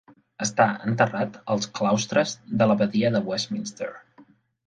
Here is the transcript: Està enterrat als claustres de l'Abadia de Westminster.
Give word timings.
Està 0.43 0.65
enterrat 0.91 1.35
als 1.55 1.67
claustres 1.79 2.33
de 2.61 2.67
l'Abadia 2.71 3.11
de 3.17 3.21
Westminster. 3.31 3.93